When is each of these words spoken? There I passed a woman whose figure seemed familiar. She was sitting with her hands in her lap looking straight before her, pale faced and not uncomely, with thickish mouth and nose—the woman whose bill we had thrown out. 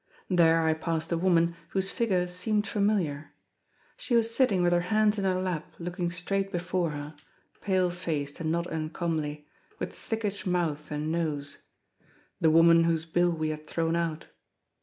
There 0.31 0.63
I 0.63 0.73
passed 0.73 1.11
a 1.11 1.17
woman 1.19 1.55
whose 1.69 1.91
figure 1.91 2.25
seemed 2.25 2.65
familiar. 2.65 3.33
She 3.97 4.15
was 4.15 4.33
sitting 4.33 4.63
with 4.63 4.73
her 4.73 4.81
hands 4.89 5.19
in 5.19 5.25
her 5.25 5.39
lap 5.39 5.75
looking 5.77 6.09
straight 6.09 6.51
before 6.51 6.89
her, 6.89 7.15
pale 7.61 7.91
faced 7.91 8.39
and 8.39 8.51
not 8.51 8.65
uncomely, 8.65 9.47
with 9.77 9.93
thickish 9.93 10.43
mouth 10.43 10.89
and 10.89 11.11
nose—the 11.11 11.61
woman 12.49 12.85
whose 12.85 13.05
bill 13.05 13.31
we 13.31 13.49
had 13.49 13.67
thrown 13.67 13.95
out. 13.95 14.29